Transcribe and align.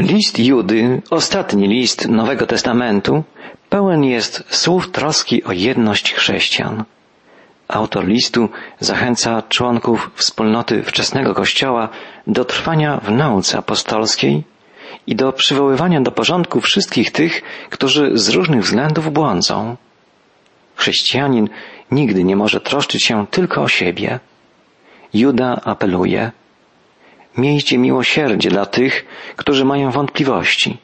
List 0.00 0.38
Judy, 0.38 1.02
ostatni 1.10 1.68
list 1.68 2.08
Nowego 2.08 2.46
Testamentu, 2.46 3.24
pełen 3.68 4.04
jest 4.04 4.44
słów 4.48 4.90
troski 4.90 5.44
o 5.44 5.52
jedność 5.52 6.14
chrześcijan. 6.14 6.84
Autor 7.68 8.06
listu 8.06 8.48
zachęca 8.78 9.42
członków 9.48 10.10
wspólnoty 10.14 10.82
wczesnego 10.82 11.34
Kościoła 11.34 11.88
do 12.26 12.44
trwania 12.44 12.96
w 12.96 13.10
nauce 13.10 13.58
apostolskiej 13.58 14.44
i 15.06 15.16
do 15.16 15.32
przywoływania 15.32 16.00
do 16.00 16.10
porządku 16.10 16.60
wszystkich 16.60 17.12
tych, 17.12 17.42
którzy 17.70 18.10
z 18.14 18.28
różnych 18.28 18.62
względów 18.62 19.12
błądzą. 19.12 19.76
Chrześcijanin 20.76 21.48
nigdy 21.90 22.24
nie 22.24 22.36
może 22.36 22.60
troszczyć 22.60 23.04
się 23.04 23.26
tylko 23.26 23.62
o 23.62 23.68
siebie. 23.68 24.20
Juda 25.14 25.60
apeluje. 25.64 26.30
Miejcie 27.36 27.78
miłosierdzie 27.78 28.50
dla 28.50 28.66
tych, 28.66 29.06
którzy 29.36 29.64
mają 29.64 29.90
wątpliwości. 29.90 30.78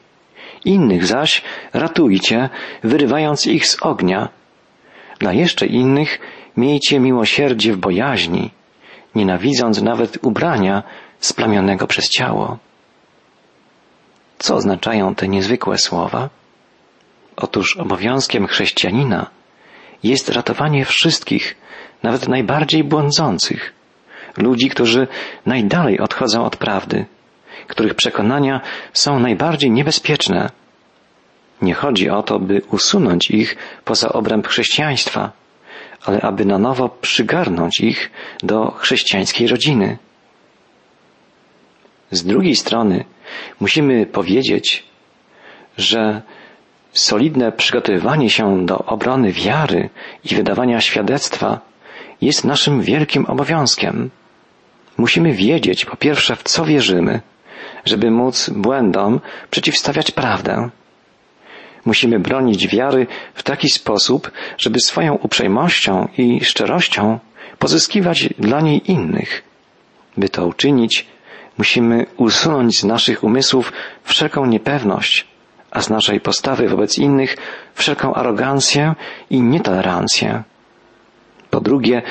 Innych 0.65 1.05
zaś 1.05 1.41
ratujcie, 1.73 2.49
wyrywając 2.83 3.47
ich 3.47 3.67
z 3.67 3.77
ognia. 3.81 4.29
Dla 5.19 5.33
jeszcze 5.33 5.65
innych 5.65 6.19
miejcie 6.57 6.99
miłosierdzie 6.99 7.73
w 7.73 7.77
bojaźni, 7.77 8.51
nienawidząc 9.15 9.81
nawet 9.81 10.17
ubrania 10.21 10.83
splamionego 11.19 11.87
przez 11.87 12.09
ciało. 12.09 12.57
Co 14.39 14.55
oznaczają 14.55 15.15
te 15.15 15.27
niezwykłe 15.27 15.77
słowa? 15.77 16.29
Otóż 17.35 17.77
obowiązkiem 17.77 18.47
chrześcijanina 18.47 19.29
jest 20.03 20.29
ratowanie 20.29 20.85
wszystkich, 20.85 21.55
nawet 22.03 22.27
najbardziej 22.27 22.83
błądzących, 22.83 23.73
ludzi, 24.37 24.69
którzy 24.69 25.07
najdalej 25.45 25.99
odchodzą 25.99 26.45
od 26.45 26.55
prawdy, 26.57 27.05
których 27.67 27.93
przekonania 27.93 28.61
są 28.93 29.19
najbardziej 29.19 29.71
niebezpieczne. 29.71 30.49
Nie 31.61 31.73
chodzi 31.73 32.09
o 32.09 32.23
to, 32.23 32.39
by 32.39 32.61
usunąć 32.71 33.31
ich 33.31 33.57
poza 33.85 34.09
obręb 34.09 34.47
chrześcijaństwa, 34.47 35.31
ale 36.05 36.21
aby 36.21 36.45
na 36.45 36.57
nowo 36.59 36.89
przygarnąć 36.89 37.79
ich 37.81 38.11
do 38.43 38.71
chrześcijańskiej 38.71 39.47
rodziny. 39.47 39.97
Z 42.11 42.23
drugiej 42.23 42.55
strony 42.55 43.05
musimy 43.59 44.05
powiedzieć, 44.05 44.83
że 45.77 46.21
solidne 46.93 47.51
przygotowywanie 47.51 48.29
się 48.29 48.65
do 48.65 48.77
obrony 48.77 49.31
wiary 49.31 49.89
i 50.31 50.35
wydawania 50.35 50.81
świadectwa 50.81 51.59
jest 52.21 52.45
naszym 52.45 52.81
wielkim 52.81 53.25
obowiązkiem. 53.25 54.09
Musimy 54.97 55.33
wiedzieć, 55.33 55.85
po 55.85 55.97
pierwsze, 55.97 56.35
w 56.35 56.43
co 56.43 56.65
wierzymy, 56.65 57.21
żeby 57.85 58.11
móc 58.11 58.49
błędom 58.49 59.19
przeciwstawiać 59.51 60.11
prawdę. 60.11 60.69
Musimy 61.85 62.19
bronić 62.19 62.67
wiary 62.67 63.07
w 63.33 63.43
taki 63.43 63.69
sposób, 63.69 64.31
żeby 64.57 64.79
swoją 64.79 65.13
uprzejmością 65.13 66.07
i 66.17 66.45
szczerością 66.45 67.19
pozyskiwać 67.59 68.29
dla 68.39 68.61
niej 68.61 68.91
innych. 68.91 69.43
By 70.17 70.29
to 70.29 70.47
uczynić, 70.47 71.07
musimy 71.57 72.05
usunąć 72.17 72.79
z 72.79 72.83
naszych 72.83 73.23
umysłów 73.23 73.73
wszelką 74.03 74.45
niepewność, 74.45 75.27
a 75.71 75.81
z 75.81 75.89
naszej 75.89 76.19
postawy 76.19 76.69
wobec 76.69 76.97
innych 76.97 77.37
wszelką 77.75 78.13
arogancję 78.13 78.95
i 79.29 79.41
nietolerancję. 79.41 80.43
Po 81.49 81.61
drugie, 81.61 82.01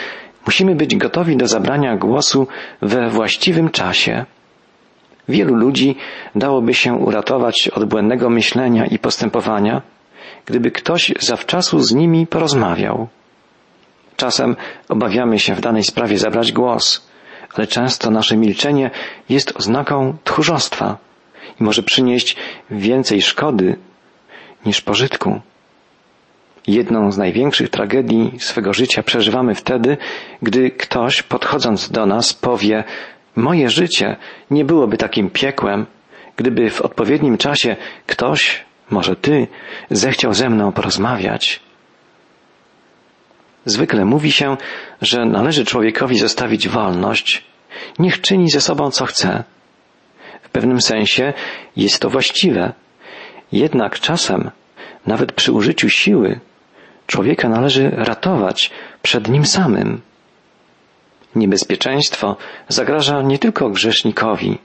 musimy 0.46 0.74
być 0.74 0.96
gotowi 0.96 1.36
do 1.36 1.46
zabrania 1.46 1.96
głosu 1.96 2.46
we 2.82 3.10
właściwym 3.10 3.70
czasie. 3.70 4.24
Wielu 5.28 5.54
ludzi 5.54 5.96
dałoby 6.34 6.74
się 6.74 6.94
uratować 6.94 7.68
od 7.68 7.84
błędnego 7.84 8.30
myślenia 8.30 8.86
i 8.86 8.98
postępowania, 8.98 9.82
gdyby 10.46 10.70
ktoś 10.70 11.12
zawczasu 11.20 11.80
z 11.80 11.94
nimi 11.94 12.26
porozmawiał. 12.26 13.08
Czasem 14.16 14.56
obawiamy 14.88 15.38
się 15.38 15.54
w 15.54 15.60
danej 15.60 15.82
sprawie 15.84 16.18
zabrać 16.18 16.52
głos, 16.52 17.08
ale 17.54 17.66
często 17.66 18.10
nasze 18.10 18.36
milczenie 18.36 18.90
jest 19.28 19.56
oznaką 19.56 20.16
tchórzostwa 20.24 20.98
i 21.60 21.64
może 21.64 21.82
przynieść 21.82 22.36
więcej 22.70 23.22
szkody 23.22 23.76
niż 24.66 24.80
pożytku. 24.80 25.40
Jedną 26.66 27.12
z 27.12 27.18
największych 27.18 27.68
tragedii 27.68 28.32
swego 28.38 28.72
życia 28.72 29.02
przeżywamy 29.02 29.54
wtedy, 29.54 29.96
gdy 30.42 30.70
ktoś 30.70 31.22
podchodząc 31.22 31.90
do 31.90 32.06
nas 32.06 32.34
powie 32.34 32.84
moje 33.36 33.70
życie 33.70 34.16
nie 34.50 34.64
byłoby 34.64 34.96
takim 34.96 35.30
piekłem, 35.30 35.86
gdyby 36.36 36.70
w 36.70 36.80
odpowiednim 36.80 37.38
czasie 37.38 37.76
ktoś, 38.06 38.64
może 38.90 39.16
ty, 39.16 39.46
zechciał 39.90 40.34
ze 40.34 40.48
mną 40.48 40.72
porozmawiać. 40.72 41.60
Zwykle 43.64 44.04
mówi 44.04 44.32
się, 44.32 44.56
że 45.02 45.24
należy 45.24 45.64
człowiekowi 45.64 46.18
zostawić 46.18 46.68
wolność, 46.68 47.44
niech 47.98 48.20
czyni 48.20 48.50
ze 48.50 48.60
sobą 48.60 48.90
co 48.90 49.06
chce. 49.06 49.44
W 50.42 50.48
pewnym 50.48 50.80
sensie 50.80 51.32
jest 51.76 52.00
to 52.00 52.10
właściwe. 52.10 52.72
Jednak 53.52 54.00
czasem, 54.00 54.50
nawet 55.06 55.32
przy 55.32 55.52
użyciu 55.52 55.88
siły, 55.88 56.40
człowieka 57.06 57.48
należy 57.48 57.90
ratować 57.90 58.70
przed 59.02 59.28
nim 59.28 59.46
samym. 59.46 60.00
Niebezpieczeństwo 61.34 62.36
zagraża 62.68 63.22
nie 63.22 63.38
tylko 63.38 63.70
grzesznikowi, 63.70 64.58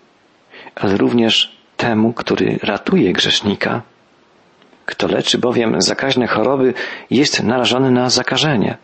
ale 0.76 0.98
również 0.98 1.58
temu, 1.78 2.14
który 2.14 2.60
ratuje 2.64 3.14
grzesznika. 3.14 3.82
Kto 4.86 5.08
leczy 5.08 5.38
bowiem 5.38 5.82
zakaźne 5.82 6.28
choroby, 6.28 6.74
jest 7.10 7.44
narażony 7.44 7.92
na 7.92 8.10
zakażenie. 8.10 8.78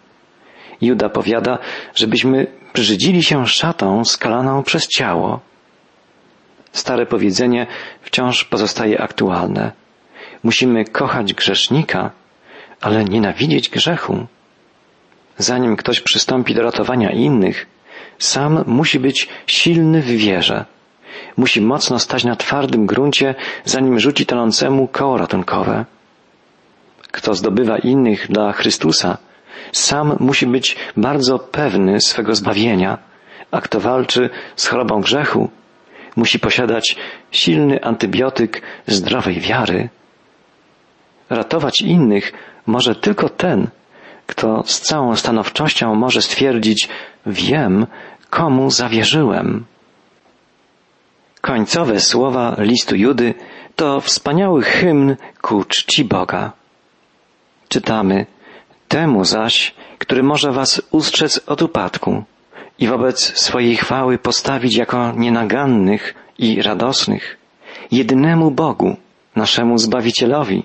Juda 0.82 1.10
powiada, 1.10 1.58
żebyśmy 1.96 2.48
brzydzili 2.74 3.24
się 3.24 3.48
szatą 3.48 4.06
skalaną 4.06 4.64
przez 4.64 4.88
ciało. 4.88 5.40
Stare 6.72 7.06
powiedzenie 7.06 7.68
wciąż 8.02 8.44
pozostaje 8.44 9.02
aktualne. 9.02 9.72
Musimy 10.44 10.86
kochać 10.86 11.34
grzesznika, 11.34 12.12
ale 12.82 13.06
nienawidzieć 13.06 13.70
grzechu. 13.70 14.26
Zanim 15.38 15.76
ktoś 15.76 16.02
przystąpi 16.02 16.56
do 16.56 16.62
ratowania 16.62 17.12
innych, 17.12 17.66
sam 18.20 18.64
musi 18.68 19.00
być 19.00 19.28
silny 19.48 20.02
w 20.02 20.06
wierze. 20.06 20.66
Musi 21.38 21.62
mocno 21.62 22.00
stać 22.00 22.24
na 22.24 22.36
twardym 22.36 22.86
gruncie, 22.86 23.36
zanim 23.66 24.00
rzuci 24.00 24.26
tonącemu 24.26 24.88
koło 24.88 25.18
ratunkowe. 25.18 25.86
Kto 27.12 27.34
zdobywa 27.34 27.78
innych 27.78 28.32
dla 28.32 28.54
Chrystusa, 28.54 29.18
sam 29.72 30.16
musi 30.20 30.48
być 30.48 30.76
bardzo 30.98 31.40
pewny 31.40 32.02
swego 32.02 32.36
zbawienia, 32.36 32.98
a 33.52 33.62
kto 33.62 33.80
walczy 33.80 34.30
z 34.56 34.68
chorobą 34.68 35.02
grzechu, 35.02 35.50
musi 36.16 36.40
posiadać 36.40 36.96
silny 37.32 37.84
antybiotyk 37.84 38.62
zdrowej 38.88 39.40
wiary. 39.40 39.90
Ratować 41.30 41.82
innych 41.82 42.34
może 42.68 42.96
tylko 42.96 43.30
ten, 43.30 43.68
kto 44.28 44.64
z 44.66 44.82
całą 44.82 45.16
stanowczością 45.16 45.96
może 45.96 46.22
stwierdzić, 46.22 46.90
wiem, 47.26 47.88
komu 48.30 48.72
zawierzyłem. 48.72 49.66
Końcowe 51.42 52.00
słowa 52.00 52.56
listu 52.58 52.96
Judy 52.96 53.34
to 53.76 54.02
wspaniały 54.02 54.62
hymn 54.62 55.16
ku 55.42 55.64
czci 55.64 56.06
Boga. 56.06 56.52
Czytamy, 57.70 58.26
temu 58.88 59.26
zaś, 59.26 59.76
który 59.98 60.24
może 60.24 60.52
was 60.52 60.82
ustrzec 60.92 61.42
od 61.48 61.62
upadku 61.62 62.24
i 62.80 62.88
wobec 62.88 63.40
swojej 63.40 63.76
chwały 63.76 64.18
postawić 64.18 64.76
jako 64.76 65.12
nienagannych 65.16 66.16
i 66.38 66.62
radosnych, 66.62 67.38
jedynemu 67.92 68.52
Bogu, 68.52 68.96
naszemu 69.36 69.78
Zbawicielowi, 69.78 70.64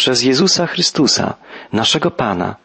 przez 0.00 0.22
Jezusa 0.22 0.66
Chrystusa, 0.66 1.34
naszego 1.72 2.10
Pana, 2.10 2.56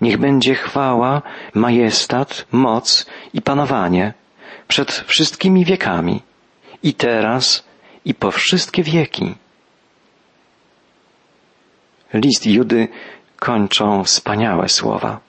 niech 0.00 0.18
będzie 0.18 0.54
chwała, 0.54 1.22
majestat, 1.54 2.46
moc 2.52 3.06
i 3.34 3.42
panowanie 3.42 4.14
przed 4.68 4.92
wszystkimi 4.92 5.64
wiekami, 5.64 6.22
i 6.82 6.94
teraz, 6.94 7.64
i 8.04 8.14
po 8.14 8.30
wszystkie 8.30 8.82
wieki. 8.82 9.34
List 12.14 12.46
Judy 12.46 12.88
kończą 13.36 14.04
wspaniałe 14.04 14.68
słowa. 14.68 15.20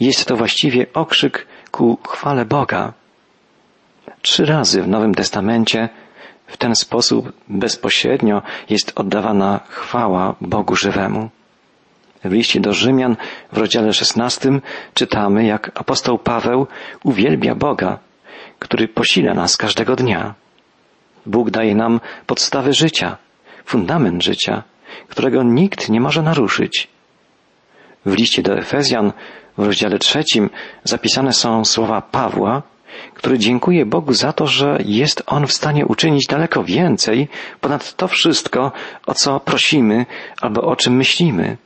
Jest 0.00 0.26
to 0.26 0.36
właściwie 0.36 0.86
okrzyk 0.94 1.46
ku 1.70 1.98
chwale 2.08 2.44
Boga. 2.44 2.92
Trzy 4.22 4.46
razy 4.46 4.82
w 4.82 4.88
Nowym 4.88 5.14
Testamencie 5.14 5.88
w 6.50 6.56
ten 6.56 6.74
sposób 6.74 7.32
bezpośrednio 7.48 8.42
jest 8.70 8.92
oddawana 8.96 9.60
chwała 9.68 10.34
Bogu 10.40 10.76
żywemu. 10.76 11.30
W 12.24 12.32
liście 12.32 12.60
do 12.60 12.72
Rzymian 12.72 13.16
w 13.52 13.58
rozdziale 13.58 13.92
16 13.92 14.50
czytamy, 14.94 15.44
jak 15.44 15.70
apostoł 15.74 16.18
Paweł 16.18 16.66
uwielbia 17.04 17.54
Boga, 17.54 17.98
który 18.58 18.88
posila 18.88 19.34
nas 19.34 19.56
każdego 19.56 19.96
dnia. 19.96 20.34
Bóg 21.26 21.50
daje 21.50 21.74
nam 21.74 22.00
podstawy 22.26 22.72
życia, 22.72 23.16
fundament 23.64 24.22
życia, 24.22 24.62
którego 25.08 25.42
nikt 25.42 25.88
nie 25.88 26.00
może 26.00 26.22
naruszyć. 26.22 26.88
W 28.06 28.14
liście 28.14 28.42
do 28.42 28.58
Efezjan 28.58 29.12
w 29.58 29.66
rozdziale 29.66 29.98
trzecim 29.98 30.50
zapisane 30.84 31.32
są 31.32 31.64
słowa 31.64 32.00
Pawła, 32.00 32.62
który 33.14 33.38
dziękuje 33.38 33.86
Bogu 33.86 34.12
za 34.12 34.32
to, 34.32 34.46
że 34.46 34.78
jest 34.84 35.22
On 35.26 35.46
w 35.46 35.52
stanie 35.52 35.86
uczynić 35.86 36.26
daleko 36.26 36.64
więcej 36.64 37.28
ponad 37.60 37.96
to 37.96 38.08
wszystko, 38.08 38.72
o 39.06 39.14
co 39.14 39.40
prosimy 39.40 40.06
albo 40.40 40.62
o 40.62 40.76
czym 40.76 40.96
myślimy. 40.96 41.56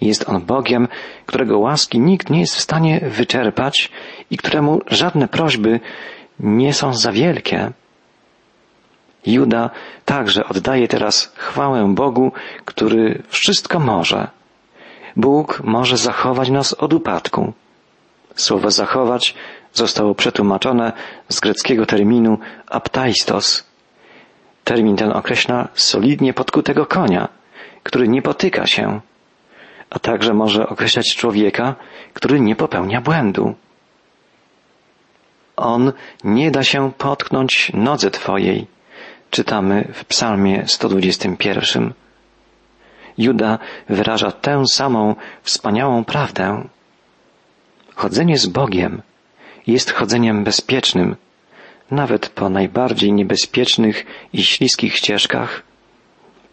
Jest 0.00 0.28
On 0.28 0.40
Bogiem, 0.40 0.88
którego 1.26 1.58
łaski 1.58 2.00
nikt 2.00 2.30
nie 2.30 2.40
jest 2.40 2.56
w 2.56 2.60
stanie 2.60 3.00
wyczerpać 3.00 3.90
i 4.30 4.36
któremu 4.36 4.80
żadne 4.86 5.28
prośby 5.28 5.80
nie 6.40 6.72
są 6.72 6.94
za 6.94 7.12
wielkie. 7.12 7.72
Juda 9.26 9.70
także 10.04 10.48
oddaje 10.48 10.88
teraz 10.88 11.32
chwałę 11.36 11.94
Bogu, 11.94 12.32
który 12.64 13.22
wszystko 13.28 13.78
może. 13.78 14.28
Bóg 15.16 15.60
może 15.64 15.96
zachować 15.96 16.50
nas 16.50 16.74
od 16.74 16.92
upadku. 16.92 17.52
Słowo 18.34 18.70
zachować 18.70 19.34
zostało 19.72 20.14
przetłumaczone 20.14 20.92
z 21.28 21.40
greckiego 21.40 21.86
terminu 21.86 22.38
aptaistos. 22.66 23.64
Termin 24.64 24.96
ten 24.96 25.12
określa 25.12 25.68
solidnie 25.74 26.32
podkutego 26.32 26.86
konia, 26.86 27.28
który 27.82 28.08
nie 28.08 28.22
potyka 28.22 28.66
się, 28.66 29.00
a 29.90 29.98
także 29.98 30.34
może 30.34 30.68
określać 30.68 31.16
człowieka, 31.16 31.74
który 32.14 32.40
nie 32.40 32.56
popełnia 32.56 33.00
błędu. 33.00 33.54
On 35.56 35.92
nie 36.24 36.50
da 36.50 36.64
się 36.64 36.92
potknąć 36.98 37.72
nodze 37.74 38.10
Twojej, 38.10 38.66
czytamy 39.30 39.88
w 39.92 40.04
Psalmie 40.04 40.62
121. 40.66 41.92
Juda 43.18 43.58
wyraża 43.88 44.32
tę 44.32 44.66
samą 44.66 45.14
wspaniałą 45.42 46.04
prawdę. 46.04 46.68
Chodzenie 47.94 48.38
z 48.38 48.46
Bogiem 48.46 49.02
jest 49.66 49.90
chodzeniem 49.90 50.44
bezpiecznym, 50.44 51.16
nawet 51.90 52.28
po 52.28 52.48
najbardziej 52.48 53.12
niebezpiecznych 53.12 54.06
i 54.32 54.42
śliskich 54.42 54.96
ścieżkach. 54.96 55.62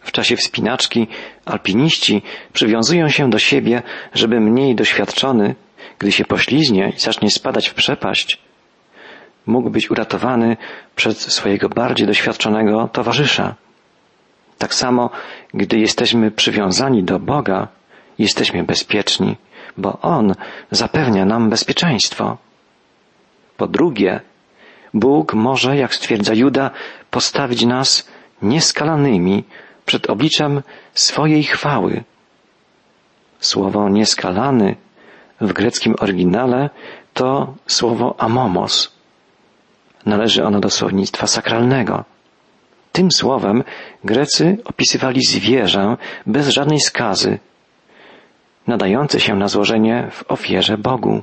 W 0.00 0.12
czasie 0.12 0.36
wspinaczki 0.36 1.06
alpiniści 1.44 2.22
przywiązują 2.52 3.08
się 3.08 3.30
do 3.30 3.38
siebie, 3.38 3.82
żeby 4.14 4.40
mniej 4.40 4.74
doświadczony, 4.74 5.54
gdy 5.98 6.12
się 6.12 6.24
pośliznie 6.24 6.92
i 6.96 7.00
zacznie 7.00 7.30
spadać 7.30 7.68
w 7.68 7.74
przepaść, 7.74 8.38
mógł 9.46 9.70
być 9.70 9.90
uratowany 9.90 10.56
przez 10.96 11.32
swojego 11.32 11.68
bardziej 11.68 12.06
doświadczonego 12.06 12.88
towarzysza. 12.92 13.54
Tak 14.58 14.74
samo, 14.74 15.10
gdy 15.54 15.78
jesteśmy 15.78 16.30
przywiązani 16.30 17.04
do 17.04 17.18
Boga, 17.18 17.68
jesteśmy 18.18 18.64
bezpieczni, 18.64 19.36
bo 19.76 19.98
On 20.00 20.34
zapewnia 20.70 21.24
nam 21.24 21.50
bezpieczeństwo. 21.50 22.36
Po 23.58 23.66
drugie, 23.66 24.20
Bóg 24.94 25.34
może, 25.34 25.76
jak 25.76 25.94
stwierdza 25.94 26.34
Juda, 26.34 26.70
postawić 27.10 27.64
nas 27.64 28.08
nieskalanymi 28.42 29.44
przed 29.86 30.10
obliczem 30.10 30.62
swojej 30.94 31.42
chwały. 31.44 32.04
Słowo 33.40 33.88
nieskalany 33.88 34.76
w 35.40 35.52
greckim 35.52 35.94
oryginale 35.98 36.70
to 37.14 37.54
słowo 37.66 38.14
amomos. 38.18 38.92
Należy 40.06 40.44
ono 40.44 40.60
do 40.60 40.70
słownictwa 40.70 41.26
sakralnego. 41.26 42.04
Tym 42.92 43.10
słowem 43.12 43.64
Grecy 44.04 44.56
opisywali 44.64 45.20
zwierzę 45.22 45.96
bez 46.26 46.48
żadnej 46.48 46.80
skazy, 46.80 47.38
nadające 48.66 49.20
się 49.20 49.34
na 49.34 49.48
złożenie 49.48 50.08
w 50.10 50.30
ofierze 50.30 50.78
Bogu. 50.78 51.22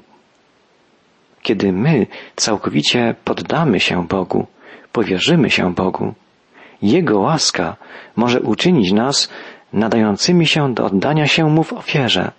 Kiedy 1.46 1.72
my 1.72 2.08
całkowicie 2.36 3.16
poddamy 3.24 3.80
się 3.80 4.08
Bogu, 4.08 4.48
powierzymy 4.92 5.50
się 5.50 5.74
Bogu, 5.74 6.14
Jego 6.82 7.20
łaska 7.20 7.76
może 8.16 8.42
uczynić 8.42 8.92
nas 8.92 9.30
nadającymi 9.74 10.48
się 10.48 10.74
do 10.74 10.86
oddania 10.86 11.28
się 11.28 11.50
Mu 11.50 11.64
w 11.64 11.74
ofierze. 11.74 12.32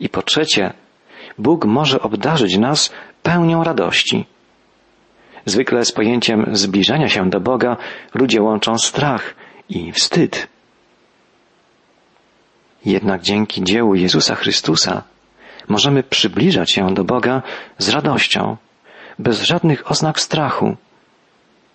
I 0.00 0.08
po 0.08 0.22
trzecie, 0.22 0.72
Bóg 1.38 1.64
może 1.64 2.00
obdarzyć 2.00 2.56
nas 2.58 2.92
pełnią 3.22 3.64
radości. 3.64 4.26
Zwykle 5.46 5.84
z 5.84 5.92
pojęciem 5.92 6.46
zbliżania 6.52 7.08
się 7.08 7.30
do 7.30 7.40
Boga 7.40 7.76
ludzie 8.14 8.42
łączą 8.42 8.78
strach 8.78 9.34
i 9.68 9.92
wstyd. 9.92 10.48
Jednak 12.84 13.22
dzięki 13.22 13.64
dziełu 13.64 13.94
Jezusa 13.94 14.34
Chrystusa 14.34 15.13
możemy 15.68 16.02
przybliżać 16.02 16.70
się 16.70 16.94
do 16.94 17.04
Boga 17.04 17.42
z 17.78 17.88
radością, 17.88 18.56
bez 19.18 19.42
żadnych 19.42 19.90
oznak 19.90 20.20
strachu. 20.20 20.76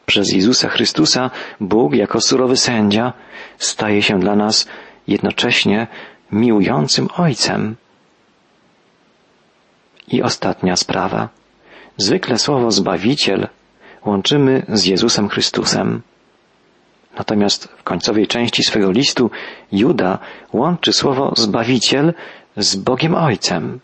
Przez 0.06 0.32
Jezusa 0.32 0.70
Chrystusa 0.70 1.32
Bóg 1.60 1.94
jako 1.94 2.22
surowy 2.22 2.58
sędzia 2.58 3.14
staje 3.58 4.02
się 4.02 4.20
dla 4.20 4.36
nas 4.36 4.68
jednocześnie 5.08 5.88
miłującym 6.32 7.08
Ojcem. 7.18 7.76
I 10.08 10.24
ostatnia 10.24 10.76
sprawa. 10.76 11.30
Zwykle 11.98 12.40
słowo 12.40 12.72
Zbawiciel 12.72 13.48
łączymy 14.06 14.66
z 14.70 14.86
Jezusem 14.86 15.30
Chrystusem. 15.30 16.02
Natomiast 17.18 17.68
w 17.78 17.84
końcowej 17.84 18.28
części 18.28 18.64
swego 18.64 18.92
listu 18.92 19.32
Juda 19.72 20.20
łączy 20.54 20.94
słowo 20.94 21.34
Zbawiciel 21.38 22.14
z 22.60 22.76
Bogiem 22.76 23.16
Ojcem. 23.16 23.80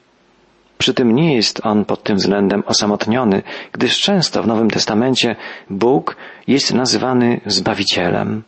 Przy 0.77 0.93
tym 0.93 1.15
nie 1.15 1.35
jest 1.35 1.61
on 1.65 1.85
pod 1.85 2.03
tym 2.03 2.17
względem 2.17 2.63
osamotniony, 2.65 3.43
gdyż 3.71 4.01
często 4.01 4.43
w 4.43 4.47
Nowym 4.47 4.69
Testamencie 4.69 5.35
Bóg 5.69 6.15
jest 6.47 6.73
nazywany 6.73 7.41
Zbawicielem. 7.45 8.43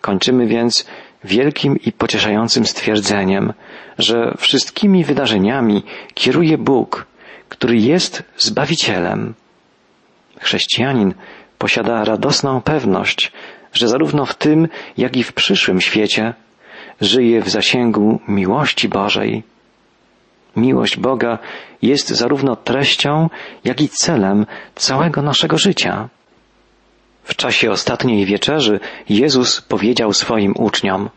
Kończymy 0.00 0.46
więc 0.46 0.86
wielkim 1.24 1.76
i 1.80 1.92
pocieszającym 1.92 2.66
stwierdzeniem, 2.66 3.52
że 3.98 4.34
wszystkimi 4.38 5.04
wydarzeniami 5.04 5.82
kieruje 6.14 6.58
Bóg, 6.58 7.06
który 7.48 7.76
jest 7.76 8.22
Zbawicielem. 8.36 9.34
Chrześcijanin 10.40 11.14
posiada 11.58 12.04
radosną 12.04 12.60
pewność, 12.60 13.32
że 13.72 13.88
zarówno 13.88 14.26
w 14.26 14.34
tym, 14.34 14.68
jak 14.96 15.16
i 15.16 15.22
w 15.22 15.32
przyszłym 15.32 15.80
świecie 15.80 16.34
żyje 17.00 17.42
w 17.42 17.48
zasięgu 17.48 18.20
miłości 18.28 18.88
Bożej. 18.88 19.42
Miłość 20.56 20.96
Boga 20.96 21.38
jest 21.82 22.08
zarówno 22.08 22.56
treścią, 22.56 23.30
jak 23.64 23.80
i 23.80 23.88
celem 23.88 24.46
całego 24.74 25.22
naszego 25.22 25.58
życia. 25.58 26.08
W 27.24 27.36
czasie 27.36 27.70
ostatniej 27.70 28.26
wieczerzy 28.26 28.80
Jezus 29.08 29.60
powiedział 29.60 30.12
swoim 30.12 30.54
uczniom, 30.56 31.10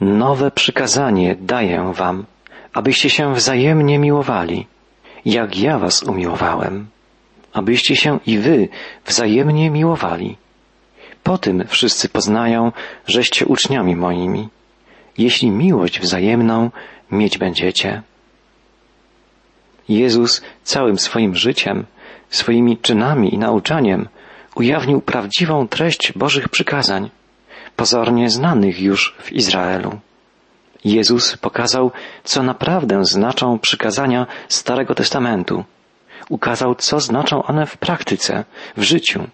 Nowe 0.00 0.50
przykazanie 0.50 1.36
daję 1.40 1.92
wam, 1.94 2.24
abyście 2.72 3.10
się 3.10 3.34
wzajemnie 3.34 3.98
miłowali, 3.98 4.66
jak 5.24 5.58
ja 5.58 5.78
was 5.78 6.02
umiłowałem 6.02 6.86
abyście 7.56 7.96
się 7.96 8.18
i 8.26 8.38
wy 8.38 8.68
wzajemnie 9.06 9.70
miłowali. 9.70 10.36
Po 11.22 11.38
tym 11.38 11.64
wszyscy 11.68 12.08
poznają, 12.08 12.72
żeście 13.06 13.46
uczniami 13.46 13.96
moimi, 13.96 14.48
jeśli 15.18 15.50
miłość 15.50 16.00
wzajemną 16.00 16.70
mieć 17.10 17.38
będziecie. 17.38 18.02
Jezus 19.88 20.42
całym 20.62 20.98
swoim 20.98 21.34
życiem, 21.34 21.86
swoimi 22.28 22.78
czynami 22.78 23.34
i 23.34 23.38
nauczaniem 23.38 24.08
ujawnił 24.54 25.00
prawdziwą 25.00 25.68
treść 25.68 26.12
Bożych 26.12 26.48
przykazań, 26.48 27.10
pozornie 27.76 28.30
znanych 28.30 28.80
już 28.80 29.16
w 29.18 29.32
Izraelu. 29.32 29.98
Jezus 30.84 31.36
pokazał, 31.36 31.90
co 32.24 32.42
naprawdę 32.42 33.04
znaczą 33.04 33.58
przykazania 33.58 34.26
Starego 34.48 34.94
Testamentu 34.94 35.64
ukazał, 36.28 36.74
co 36.74 37.00
znaczą 37.00 37.42
one 37.42 37.66
w 37.66 37.76
praktyce, 37.76 38.44
w 38.76 38.82
życiu. 38.82 39.28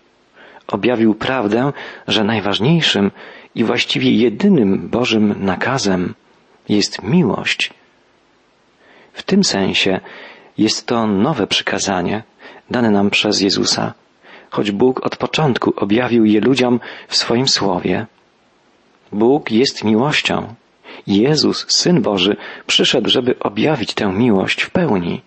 Objawił 0.69 1.15
prawdę, 1.15 1.73
że 2.09 2.25
najważniejszym 2.25 3.11
i 3.55 3.65
właściwie 3.65 4.11
jedynym 4.11 4.89
Bożym 4.89 5.35
nakazem 5.45 6.15
jest 6.69 7.03
miłość. 7.03 7.71
W 9.13 9.23
tym 9.23 9.45
sensie 9.45 10.01
jest 10.59 10.87
to 10.87 11.07
nowe 11.07 11.47
przykazanie 11.47 12.23
dane 12.71 12.91
nam 12.91 13.11
przez 13.11 13.41
Jezusa, 13.41 13.95
choć 14.51 14.71
Bóg 14.71 15.07
od 15.07 15.17
początku 15.17 15.73
objawił 15.77 16.25
je 16.25 16.41
ludziom 16.41 16.81
w 17.09 17.17
swoim 17.17 17.49
słowie. 17.49 18.07
Bóg 19.13 19.51
jest 19.51 19.85
miłością. 19.85 20.55
Jezus, 21.07 21.67
Syn 21.69 22.03
Boży, 22.03 22.37
przyszedł, 22.67 23.09
żeby 23.09 23.39
objawić 23.39 23.95
tę 23.95 24.13
miłość 24.13 24.63
w 24.63 24.71
pełni. 24.71 25.23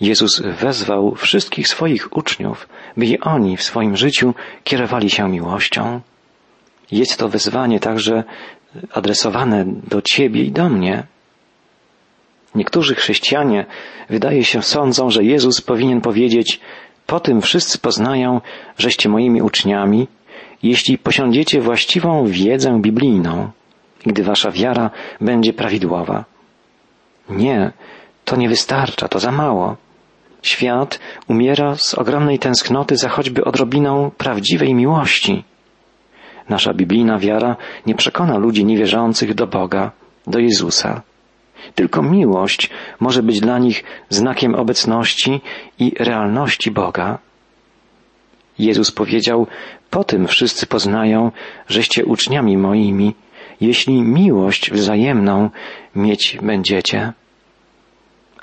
Jezus 0.00 0.40
wezwał 0.40 1.14
wszystkich 1.14 1.68
swoich 1.68 2.16
uczniów, 2.16 2.68
by 2.96 3.06
i 3.06 3.20
oni 3.20 3.56
w 3.56 3.62
swoim 3.62 3.96
życiu 3.96 4.34
kierowali 4.64 5.10
się 5.10 5.28
miłością. 5.28 6.00
Jest 6.92 7.16
to 7.16 7.28
wezwanie 7.28 7.80
także 7.80 8.24
adresowane 8.92 9.64
do 9.66 10.02
Ciebie 10.02 10.42
i 10.42 10.52
do 10.52 10.68
mnie. 10.68 11.06
Niektórzy 12.54 12.94
chrześcijanie, 12.94 13.66
wydaje 14.10 14.44
się, 14.44 14.62
sądzą, 14.62 15.10
że 15.10 15.24
Jezus 15.24 15.60
powinien 15.60 16.00
powiedzieć, 16.00 16.60
po 17.06 17.20
tym 17.20 17.40
wszyscy 17.40 17.78
poznają, 17.78 18.40
żeście 18.78 19.08
moimi 19.08 19.42
uczniami, 19.42 20.08
jeśli 20.62 20.98
posiądziecie 20.98 21.60
właściwą 21.60 22.26
wiedzę 22.26 22.80
biblijną, 22.80 23.50
gdy 24.06 24.22
wasza 24.24 24.50
wiara 24.50 24.90
będzie 25.20 25.52
prawidłowa. 25.52 26.24
Nie, 27.28 27.72
to 28.24 28.36
nie 28.36 28.48
wystarcza, 28.48 29.08
to 29.08 29.18
za 29.18 29.32
mało. 29.32 29.76
Świat 30.42 31.00
umiera 31.28 31.76
z 31.76 31.94
ogromnej 31.94 32.38
tęsknoty 32.38 32.96
za 32.96 33.08
choćby 33.08 33.44
odrobiną 33.44 34.10
prawdziwej 34.18 34.74
miłości. 34.74 35.44
Nasza 36.48 36.74
biblijna 36.74 37.18
wiara 37.18 37.56
nie 37.86 37.94
przekona 37.94 38.38
ludzi 38.38 38.64
niewierzących 38.64 39.34
do 39.34 39.46
Boga, 39.46 39.90
do 40.26 40.38
Jezusa. 40.38 41.02
Tylko 41.74 42.02
miłość 42.02 42.70
może 43.00 43.22
być 43.22 43.40
dla 43.40 43.58
nich 43.58 43.84
znakiem 44.08 44.54
obecności 44.54 45.40
i 45.78 45.92
realności 45.98 46.70
Boga. 46.70 47.18
Jezus 48.58 48.90
powiedział, 48.90 49.46
po 49.90 50.04
tym 50.04 50.26
wszyscy 50.26 50.66
poznają, 50.66 51.30
żeście 51.68 52.04
uczniami 52.04 52.56
moimi, 52.56 53.14
jeśli 53.60 54.02
miłość 54.02 54.70
wzajemną 54.70 55.50
mieć 55.96 56.38
będziecie. 56.42 57.12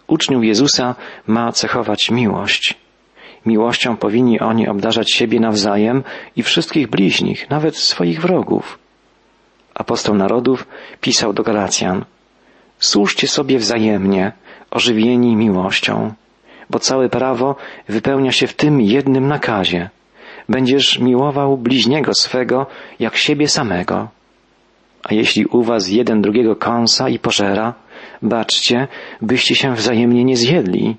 Uczniów 0.07 0.43
Jezusa 0.43 0.95
ma 1.27 1.51
cechować 1.51 2.11
miłość. 2.11 2.75
Miłością 3.45 3.97
powinni 3.97 4.39
oni 4.39 4.67
obdarzać 4.67 5.11
siebie 5.11 5.39
nawzajem 5.39 6.03
i 6.35 6.43
wszystkich 6.43 6.87
bliźnich, 6.87 7.49
nawet 7.49 7.77
swoich 7.77 8.21
wrogów. 8.21 8.79
Apostoł 9.73 10.15
narodów 10.15 10.67
pisał 11.01 11.33
do 11.33 11.43
Galacjan, 11.43 12.05
Służcie 12.79 13.27
sobie 13.27 13.57
wzajemnie, 13.57 14.31
ożywieni 14.71 15.35
miłością, 15.35 16.13
bo 16.69 16.79
całe 16.79 17.09
prawo 17.09 17.55
wypełnia 17.87 18.31
się 18.31 18.47
w 18.47 18.53
tym 18.53 18.81
jednym 18.81 19.27
nakazie. 19.27 19.89
Będziesz 20.49 20.99
miłował 20.99 21.57
bliźniego 21.57 22.13
swego 22.13 22.65
jak 22.99 23.15
siebie 23.15 23.47
samego. 23.47 24.07
A 25.03 25.13
jeśli 25.13 25.45
u 25.45 25.63
was 25.63 25.89
jeden 25.89 26.21
drugiego 26.21 26.55
kąsa 26.55 27.09
i 27.09 27.19
pożera, 27.19 27.73
baczcie, 28.21 28.87
byście 29.21 29.55
się 29.55 29.73
wzajemnie 29.73 30.23
nie 30.23 30.37
zjedli. 30.37 30.95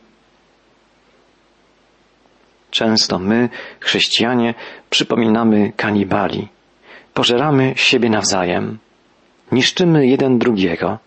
Często 2.71 3.19
my, 3.19 3.49
chrześcijanie, 3.81 4.55
przypominamy 4.91 5.73
kanibali. 5.77 6.49
Pożeramy 7.15 7.73
siebie 7.77 8.11
nawzajem. 8.11 8.79
Niszczymy 9.53 10.07
jeden 10.07 10.39
drugiego. 10.39 10.99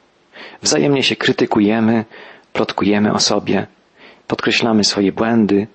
Wzajemnie 0.61 1.03
się 1.03 1.15
krytykujemy, 1.15 2.05
plotkujemy 2.53 3.13
o 3.13 3.19
sobie, 3.19 3.67
podkreślamy 4.27 4.83
swoje 4.83 5.11
błędy, 5.11 5.67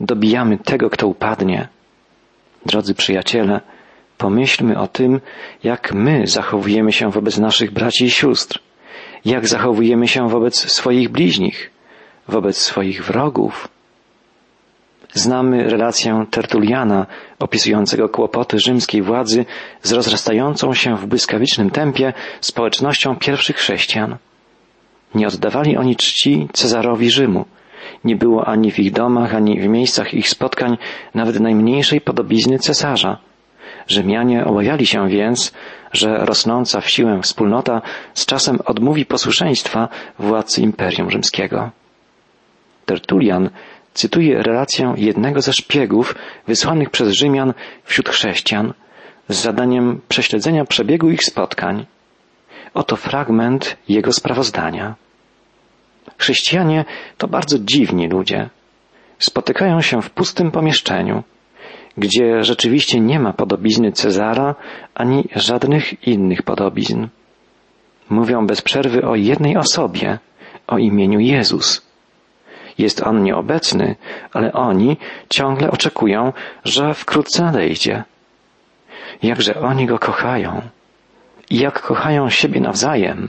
dobijamy 0.00 0.58
tego, 0.58 0.90
kto 0.90 1.06
upadnie. 1.06 1.68
Drodzy 2.66 2.94
przyjaciele, 2.94 3.60
pomyślmy 4.18 4.78
o 4.78 4.88
tym, 4.88 5.20
jak 5.64 5.92
my 5.94 6.26
zachowujemy 6.26 6.92
się 6.92 7.10
wobec 7.10 7.38
naszych 7.38 7.70
braci 7.70 8.04
i 8.04 8.10
sióstr, 8.10 8.60
jak 9.24 9.48
zachowujemy 9.48 10.08
się 10.08 10.28
wobec 10.28 10.72
swoich 10.72 11.08
bliźnich, 11.08 11.70
wobec 12.28 12.56
swoich 12.58 13.04
wrogów. 13.04 13.73
Znamy 15.14 15.70
relację 15.70 16.26
Tertuliana 16.30 17.06
opisującego 17.38 18.08
kłopoty 18.08 18.58
rzymskiej 18.58 19.02
władzy 19.02 19.44
z 19.82 19.92
rozrastającą 19.92 20.74
się 20.74 20.96
w 20.96 21.06
błyskawicznym 21.06 21.70
tempie 21.70 22.12
społecznością 22.40 23.16
pierwszych 23.16 23.56
chrześcijan. 23.56 24.16
Nie 25.14 25.26
oddawali 25.28 25.76
oni 25.76 25.96
czci 25.96 26.48
Cezarowi 26.52 27.10
Rzymu. 27.10 27.44
Nie 28.04 28.16
było 28.16 28.46
ani 28.46 28.72
w 28.72 28.78
ich 28.78 28.92
domach, 28.92 29.34
ani 29.34 29.60
w 29.60 29.68
miejscach 29.68 30.14
ich 30.14 30.28
spotkań 30.28 30.78
nawet 31.14 31.40
najmniejszej 31.40 32.00
podobizny 32.00 32.58
cesarza. 32.58 33.18
Rzymianie 33.86 34.44
obawiali 34.44 34.86
się 34.86 35.08
więc, 35.08 35.52
że 35.92 36.16
rosnąca 36.16 36.80
w 36.80 36.90
siłę 36.90 37.20
wspólnota 37.22 37.82
z 38.14 38.26
czasem 38.26 38.58
odmówi 38.64 39.06
posłuszeństwa 39.06 39.88
władcy 40.18 40.62
Imperium 40.62 41.10
Rzymskiego. 41.10 41.70
Tertulian 42.86 43.50
cytuje 43.94 44.42
relację 44.42 44.94
jednego 44.96 45.40
ze 45.40 45.52
szpiegów 45.52 46.14
wysłanych 46.46 46.90
przez 46.90 47.12
Rzymian 47.12 47.54
wśród 47.84 48.08
chrześcijan 48.08 48.74
z 49.28 49.36
zadaniem 49.36 50.00
prześledzenia 50.08 50.64
przebiegu 50.64 51.10
ich 51.10 51.24
spotkań. 51.24 51.86
Oto 52.74 52.96
fragment 52.96 53.76
jego 53.88 54.12
sprawozdania. 54.12 54.94
Chrześcijanie 56.18 56.84
to 57.18 57.28
bardzo 57.28 57.58
dziwni 57.58 58.08
ludzie. 58.08 58.50
Spotykają 59.18 59.80
się 59.80 60.02
w 60.02 60.10
pustym 60.10 60.50
pomieszczeniu, 60.50 61.22
gdzie 61.96 62.42
rzeczywiście 62.42 63.00
nie 63.00 63.20
ma 63.20 63.32
podobizny 63.32 63.92
Cezara 63.92 64.54
ani 64.94 65.28
żadnych 65.36 66.06
innych 66.06 66.42
podobizn. 66.42 67.06
Mówią 68.10 68.46
bez 68.46 68.62
przerwy 68.62 69.02
o 69.02 69.14
jednej 69.14 69.56
osobie, 69.56 70.18
o 70.66 70.78
imieniu 70.78 71.20
Jezus. 71.20 71.93
Jest 72.78 73.02
On 73.02 73.22
nieobecny, 73.22 73.96
ale 74.32 74.52
oni 74.52 74.96
ciągle 75.28 75.70
oczekują, 75.70 76.32
że 76.64 76.94
wkrótce 76.94 77.42
nadejdzie. 77.42 78.04
Jakże 79.22 79.60
oni 79.60 79.86
Go 79.86 79.98
kochają 79.98 80.62
i 81.50 81.58
jak 81.58 81.82
kochają 81.82 82.30
siebie 82.30 82.60
nawzajem. 82.60 83.28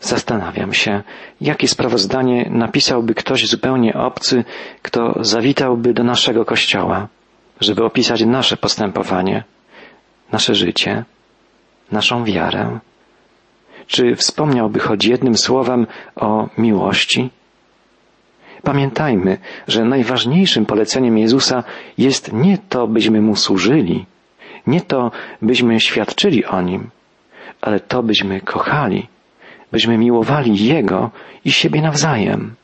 Zastanawiam 0.00 0.72
się, 0.72 1.02
jakie 1.40 1.68
sprawozdanie 1.68 2.50
napisałby 2.50 3.14
ktoś 3.14 3.46
zupełnie 3.46 3.94
obcy, 3.94 4.44
kto 4.82 5.14
zawitałby 5.20 5.94
do 5.94 6.04
naszego 6.04 6.44
kościoła, 6.44 7.08
żeby 7.60 7.84
opisać 7.84 8.24
nasze 8.24 8.56
postępowanie, 8.56 9.44
nasze 10.32 10.54
życie, 10.54 11.04
naszą 11.92 12.24
wiarę. 12.24 12.78
Czy 13.90 14.16
wspomniałby 14.16 14.78
choć 14.78 15.04
jednym 15.04 15.38
słowem 15.38 15.86
o 16.16 16.48
miłości? 16.58 17.30
Pamiętajmy, 18.62 19.38
że 19.68 19.84
najważniejszym 19.84 20.66
poleceniem 20.66 21.18
Jezusa 21.18 21.64
jest 21.98 22.32
nie 22.32 22.58
to, 22.58 22.86
byśmy 22.86 23.20
Mu 23.20 23.36
służyli, 23.36 24.06
nie 24.66 24.80
to, 24.80 25.10
byśmy 25.42 25.80
świadczyli 25.80 26.44
o 26.44 26.60
Nim, 26.60 26.90
ale 27.60 27.80
to, 27.80 28.02
byśmy 28.02 28.40
kochali, 28.40 29.08
byśmy 29.72 29.98
miłowali 29.98 30.66
Jego 30.66 31.10
i 31.44 31.52
siebie 31.52 31.82
nawzajem. 31.82 32.54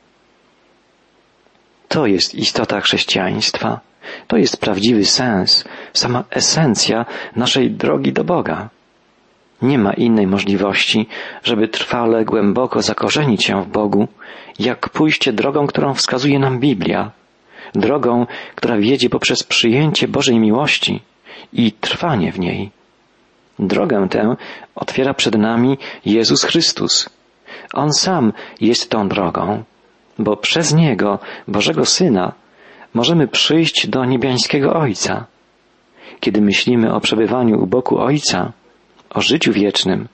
To 1.89 2.07
jest 2.07 2.35
istota 2.35 2.81
chrześcijaństwa. 2.81 3.81
To 4.27 4.37
jest 4.37 4.61
prawdziwy 4.61 5.05
sens, 5.05 5.65
sama 5.93 6.25
esencja 6.31 7.07
naszej 7.37 7.71
drogi 7.71 8.13
do 8.13 8.25
Boga. 8.25 8.76
Nie 9.63 9.79
ma 9.79 9.93
innej 9.93 10.27
możliwości, 10.27 11.07
żeby 11.45 11.69
trwale, 11.69 12.25
głęboko 12.25 12.83
zakorzenić 12.83 13.45
się 13.45 13.63
w 13.63 13.69
Bogu, 13.69 14.09
jak 14.59 14.89
pójście 14.89 15.33
drogą, 15.33 15.67
którą 15.67 15.95
wskazuje 15.95 16.39
nam 16.39 16.61
Biblia, 16.61 17.11
drogą, 17.75 18.27
która 18.55 18.77
wiedzie 18.77 19.11
poprzez 19.11 19.43
przyjęcie 19.43 20.09
Bożej 20.09 20.39
miłości 20.39 21.01
i 21.53 21.73
trwanie 21.73 22.33
w 22.33 22.39
niej. 22.39 22.71
Drogę 23.59 24.09
tę 24.11 24.37
otwiera 24.75 25.15
przed 25.15 25.39
nami 25.39 25.79
Jezus 26.05 26.45
Chrystus. 26.45 27.11
On 27.75 27.93
sam 27.93 28.33
jest 28.61 28.91
tą 28.91 29.09
drogą, 29.09 29.63
bo 30.19 30.37
przez 30.37 30.75
Niego, 30.75 31.19
Bożego 31.49 31.85
Syna, 31.85 32.33
możemy 32.95 33.29
przyjść 33.29 33.89
do 33.89 34.05
niebiańskiego 34.05 34.75
Ojca. 34.75 35.25
Kiedy 36.21 36.41
myślimy 36.41 36.95
o 36.95 37.01
przebywaniu 37.01 37.63
u 37.63 37.67
boku 37.67 37.99
Ojca, 37.99 38.53
o 39.17 39.21
życiu 39.21 39.53
wiecznym, 39.53 40.09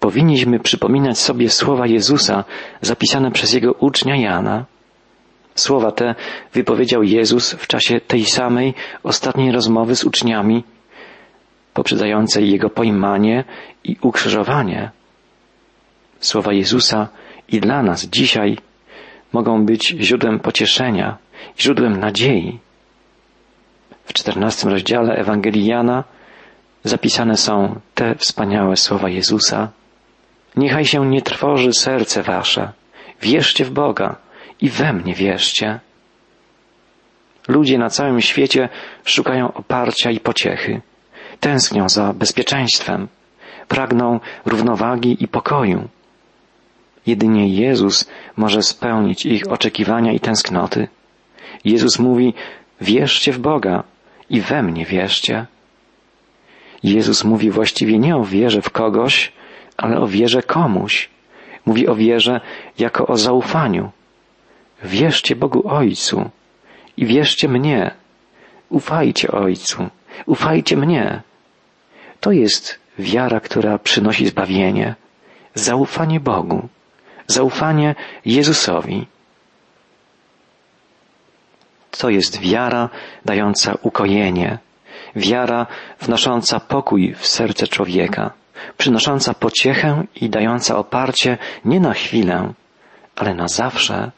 powinniśmy 0.00 0.60
przypominać 0.60 1.18
sobie 1.18 1.50
słowa 1.50 1.86
Jezusa 1.86 2.44
zapisane 2.80 3.30
przez 3.30 3.52
jego 3.52 3.72
ucznia 3.72 4.16
Jana. 4.16 4.64
Słowa 5.54 5.92
te 5.92 6.14
wypowiedział 6.52 7.02
Jezus 7.02 7.52
w 7.52 7.66
czasie 7.66 8.00
tej 8.00 8.24
samej 8.24 8.74
ostatniej 9.02 9.52
rozmowy 9.52 9.96
z 9.96 10.04
uczniami, 10.04 10.64
poprzedzającej 11.74 12.50
jego 12.50 12.70
pojmanie 12.70 13.44
i 13.84 13.96
ukrzyżowanie. 14.00 14.90
Słowa 16.20 16.52
Jezusa 16.52 17.08
i 17.48 17.60
dla 17.60 17.82
nas 17.82 18.06
dzisiaj 18.06 18.58
mogą 19.32 19.66
być 19.66 19.88
źródłem 20.00 20.40
pocieszenia, 20.40 21.16
źródłem 21.60 22.00
nadziei. 22.00 22.58
W 24.04 24.12
czternastym 24.12 24.70
rozdziale 24.70 25.16
Ewangelii 25.16 25.66
Jana 25.66 26.04
zapisane 26.84 27.36
są 27.36 27.80
te 27.94 28.14
wspaniałe 28.14 28.76
słowa 28.76 29.08
Jezusa. 29.08 29.68
Niechaj 30.56 30.84
się 30.84 31.06
nie 31.06 31.22
trwoży 31.22 31.72
serce 31.72 32.22
wasze. 32.22 32.72
wierzcie 33.22 33.64
w 33.64 33.70
Boga 33.70 34.16
i 34.60 34.68
we 34.70 34.92
mnie 34.92 35.14
wierzcie. 35.14 35.80
Ludzie 37.48 37.78
na 37.78 37.90
całym 37.90 38.20
świecie 38.20 38.68
szukają 39.04 39.52
oparcia 39.52 40.10
i 40.10 40.20
pociechy. 40.20 40.80
Tęsknią 41.40 41.88
za 41.88 42.12
bezpieczeństwem. 42.12 43.08
Pragną 43.68 44.20
równowagi 44.46 45.24
i 45.24 45.28
pokoju. 45.28 45.88
Jedynie 47.06 47.48
Jezus 47.48 48.10
może 48.36 48.62
spełnić 48.62 49.26
ich 49.26 49.42
oczekiwania 49.50 50.12
i 50.12 50.20
tęsknoty. 50.20 50.88
Jezus 51.64 51.98
mówi, 51.98 52.34
wierzcie 52.80 53.32
w 53.32 53.38
Boga 53.38 53.84
i 54.30 54.40
we 54.40 54.62
mnie 54.62 54.84
wierzcie. 54.84 55.46
Jezus 56.82 57.24
mówi 57.24 57.50
właściwie 57.50 57.98
nie 57.98 58.16
o 58.16 58.24
wierze 58.24 58.62
w 58.62 58.70
kogoś, 58.70 59.32
ale 59.76 60.00
o 60.00 60.06
wierze 60.06 60.42
komuś. 60.42 61.08
Mówi 61.66 61.88
o 61.88 61.94
wierze 61.94 62.40
jako 62.78 63.06
o 63.06 63.16
zaufaniu. 63.16 63.90
Wierzcie 64.82 65.36
Bogu 65.36 65.68
Ojcu 65.68 66.30
i 66.96 67.06
wierzcie 67.06 67.48
mnie. 67.48 67.90
Ufajcie 68.68 69.30
Ojcu, 69.30 69.88
ufajcie 70.26 70.76
mnie. 70.76 71.22
To 72.20 72.32
jest 72.32 72.78
wiara, 72.98 73.40
która 73.40 73.78
przynosi 73.78 74.26
zbawienie, 74.26 74.94
zaufanie 75.54 76.20
Bogu, 76.20 76.68
zaufanie 77.26 77.94
Jezusowi. 78.24 79.06
To 81.90 82.10
jest 82.10 82.40
wiara 82.40 82.88
dająca 83.24 83.74
ukojenie, 83.82 84.58
wiara 85.16 85.66
wnosząca 86.00 86.60
pokój 86.60 87.14
w 87.14 87.26
serce 87.26 87.66
człowieka, 87.66 88.30
przynosząca 88.76 89.34
pociechę 89.34 90.04
i 90.16 90.30
dająca 90.30 90.76
oparcie 90.76 91.38
nie 91.64 91.80
na 91.80 91.94
chwilę, 91.94 92.52
ale 93.16 93.34
na 93.34 93.48
zawsze. 93.48 94.10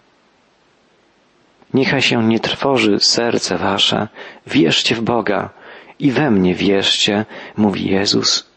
Niechaj 1.74 2.02
się 2.02 2.24
nie 2.24 2.40
trwoży 2.40 3.00
serce 3.00 3.58
wasze, 3.58 4.08
wierzcie 4.46 4.94
w 4.94 5.02
Boga 5.02 5.50
i 5.98 6.10
we 6.10 6.30
mnie 6.30 6.54
wierzcie, 6.54 7.24
mówi 7.56 7.90
Jezus. 7.90 8.50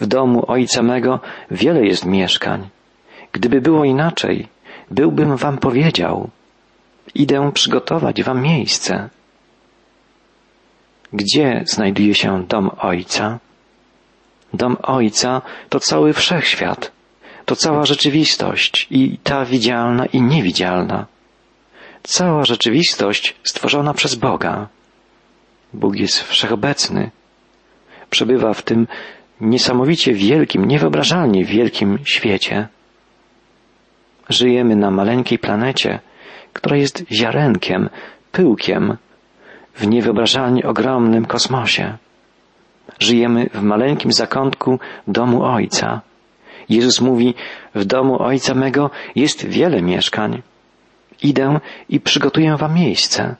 W 0.00 0.06
domu 0.06 0.44
Ojca 0.48 0.82
mego 0.82 1.20
wiele 1.50 1.86
jest 1.86 2.06
mieszkań. 2.06 2.68
Gdyby 3.32 3.60
było 3.60 3.84
inaczej, 3.84 4.48
byłbym 4.90 5.36
wam 5.36 5.58
powiedział. 5.58 6.30
Idę 7.14 7.52
przygotować 7.52 8.22
wam 8.22 8.42
miejsce. 8.42 9.08
Gdzie 11.12 11.62
znajduje 11.66 12.14
się 12.14 12.44
dom 12.48 12.70
Ojca? 12.78 13.38
Dom 14.54 14.76
Ojca 14.82 15.42
to 15.68 15.80
cały 15.80 16.12
wszechświat, 16.12 16.92
to 17.44 17.56
cała 17.56 17.86
rzeczywistość 17.86 18.86
i 18.90 19.18
ta 19.22 19.44
widzialna 19.44 20.06
i 20.06 20.22
niewidzialna. 20.22 21.06
Cała 22.02 22.44
rzeczywistość 22.44 23.36
stworzona 23.44 23.94
przez 23.94 24.14
Boga. 24.14 24.68
Bóg 25.72 25.96
jest 25.96 26.22
wszechobecny. 26.22 27.10
Przebywa 28.10 28.54
w 28.54 28.62
tym 28.62 28.86
niesamowicie 29.40 30.12
wielkim, 30.14 30.64
niewyobrażalnie 30.64 31.44
wielkim 31.44 31.98
świecie. 32.04 32.68
Żyjemy 34.28 34.76
na 34.76 34.90
maleńkiej 34.90 35.38
planecie, 35.38 36.00
która 36.52 36.76
jest 36.76 37.04
ziarenkiem, 37.12 37.90
pyłkiem 38.32 38.96
w 39.80 39.86
niewyobrażalnie 39.86 40.62
ogromnym 40.68 41.26
kosmosie. 41.26 41.96
Żyjemy 42.98 43.50
w 43.54 43.62
maleńkim 43.62 44.12
zakątku 44.12 44.78
domu 45.08 45.42
Ojca. 45.42 46.00
Jezus 46.68 47.00
mówi, 47.00 47.34
w 47.74 47.84
domu 47.84 48.22
Ojca 48.22 48.54
mego 48.54 48.90
jest 49.14 49.46
wiele 49.46 49.82
mieszkań. 49.82 50.42
Idę 51.22 51.60
i 51.88 52.00
przygotuję 52.00 52.56
wam 52.56 52.74
miejsce. 52.74 53.36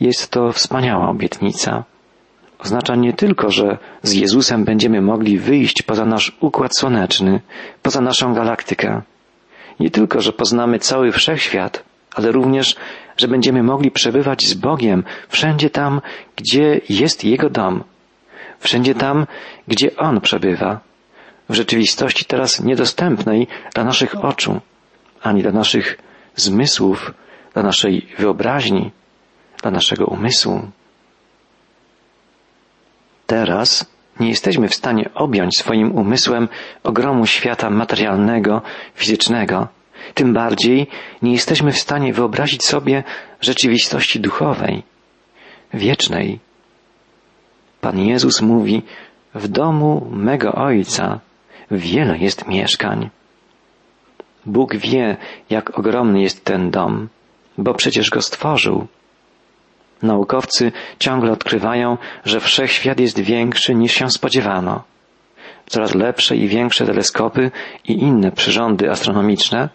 Jest 0.00 0.30
to 0.30 0.52
wspaniała 0.52 1.08
obietnica. 1.08 1.84
Oznacza 2.58 2.96
nie 2.96 3.12
tylko, 3.12 3.50
że 3.50 3.78
z 4.02 4.12
Jezusem 4.12 4.64
będziemy 4.64 5.02
mogli 5.02 5.38
wyjść 5.38 5.82
poza 5.82 6.04
nasz 6.04 6.36
układ 6.40 6.76
słoneczny, 6.76 7.40
poza 7.82 8.00
naszą 8.00 8.34
galaktykę. 8.34 9.02
Nie 9.80 9.90
tylko, 9.90 10.20
że 10.20 10.32
poznamy 10.32 10.78
cały 10.78 11.12
wszechświat, 11.12 11.84
ale 12.14 12.32
również, 12.32 12.76
że 13.18 13.28
będziemy 13.28 13.62
mogli 13.62 13.90
przebywać 13.90 14.46
z 14.46 14.54
Bogiem 14.54 15.04
wszędzie 15.28 15.70
tam, 15.70 16.00
gdzie 16.36 16.80
jest 16.88 17.24
Jego 17.24 17.50
dom, 17.50 17.84
wszędzie 18.58 18.94
tam, 18.94 19.26
gdzie 19.68 19.96
On 19.96 20.20
przebywa, 20.20 20.80
w 21.48 21.54
rzeczywistości 21.54 22.24
teraz 22.24 22.60
niedostępnej 22.60 23.46
dla 23.74 23.84
naszych 23.84 24.24
oczu, 24.24 24.60
ani 25.22 25.42
dla 25.42 25.52
naszych 25.52 25.98
zmysłów, 26.36 27.14
dla 27.54 27.62
naszej 27.62 28.06
wyobraźni, 28.18 28.90
dla 29.62 29.70
naszego 29.70 30.06
umysłu. 30.06 30.70
Teraz 33.26 33.86
nie 34.20 34.28
jesteśmy 34.28 34.68
w 34.68 34.74
stanie 34.74 35.10
objąć 35.14 35.58
swoim 35.58 35.92
umysłem 35.92 36.48
ogromu 36.82 37.26
świata 37.26 37.70
materialnego, 37.70 38.62
fizycznego. 38.94 39.68
Tym 40.14 40.32
bardziej 40.32 40.86
nie 41.22 41.32
jesteśmy 41.32 41.72
w 41.72 41.78
stanie 41.78 42.12
wyobrazić 42.12 42.64
sobie 42.64 43.04
rzeczywistości 43.40 44.20
duchowej, 44.20 44.82
wiecznej. 45.74 46.38
Pan 47.80 47.98
Jezus 47.98 48.42
mówi, 48.42 48.82
w 49.34 49.48
domu 49.48 50.08
mego 50.10 50.52
Ojca 50.52 51.20
wiele 51.70 52.18
jest 52.18 52.48
mieszkań. 52.48 53.10
Bóg 54.46 54.76
wie, 54.76 55.16
jak 55.50 55.78
ogromny 55.78 56.22
jest 56.22 56.44
ten 56.44 56.70
dom, 56.70 57.08
bo 57.58 57.74
przecież 57.74 58.10
go 58.10 58.22
stworzył. 58.22 58.86
Naukowcy 60.02 60.72
ciągle 60.98 61.32
odkrywają, 61.32 61.98
że 62.24 62.40
wszechświat 62.40 63.00
jest 63.00 63.20
większy 63.20 63.74
niż 63.74 63.92
się 63.92 64.10
spodziewano. 64.10 64.82
Coraz 65.66 65.94
lepsze 65.94 66.36
i 66.36 66.48
większe 66.48 66.86
teleskopy 66.86 67.50
i 67.84 67.92
inne 67.92 68.32
przyrządy 68.32 68.90
astronomiczne, 68.90 69.68